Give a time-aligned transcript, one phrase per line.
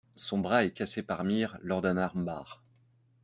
[0.15, 2.63] Son bras est cassé par Mir lors d'un armbar.